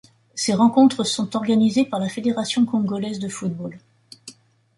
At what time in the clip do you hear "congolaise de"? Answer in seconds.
2.65-3.29